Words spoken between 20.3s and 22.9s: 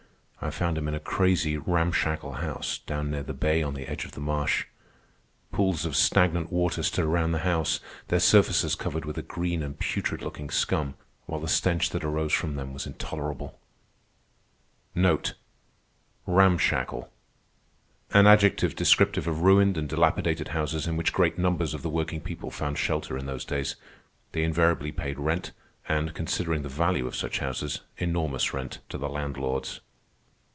houses in which great numbers of the working people found